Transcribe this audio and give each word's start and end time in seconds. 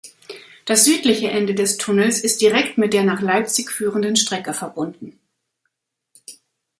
Das 0.65 0.85
südliche 0.85 1.29
Ende 1.29 1.53
des 1.53 1.77
Tunnels 1.77 2.21
ist 2.21 2.41
direkt 2.41 2.75
mit 2.79 2.91
der 2.91 3.03
nach 3.03 3.21
Leipzig 3.21 3.69
führenden 3.69 4.15
Strecke 4.15 4.51
verbunden. 4.51 5.19